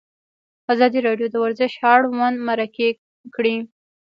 [0.73, 2.89] ازادي راډیو د ورزش اړوند مرکې
[3.35, 3.55] کړي.